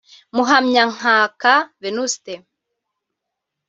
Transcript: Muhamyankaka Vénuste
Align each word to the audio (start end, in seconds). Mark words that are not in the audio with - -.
Muhamyankaka 0.35 1.53
Vénuste 1.81 2.33